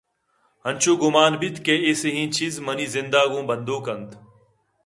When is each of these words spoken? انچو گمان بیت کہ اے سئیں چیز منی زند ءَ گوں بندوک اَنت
انچو 0.67 0.93
گمان 1.01 1.33
بیت 1.41 1.57
کہ 1.65 1.75
اے 1.85 1.91
سئیں 2.01 2.27
چیز 2.35 2.53
منی 2.65 2.85
زند 2.93 3.13
ءَ 3.21 3.31
گوں 3.31 3.43
بندوک 3.49 3.85
اَنت 3.91 4.09